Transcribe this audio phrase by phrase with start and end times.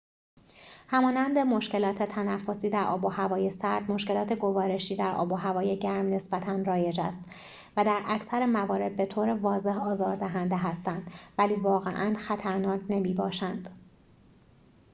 [0.87, 7.21] همانند مشکلات تنفسی در آب‌وهوای سرد مشکلات گوارشی در آب‌وهوای گرم نسبتاً رایج است
[7.77, 13.69] و در اکثر موارد بطور واضح آزار دهنده هستند ولی واقعاً خطرناک نمی‌باشند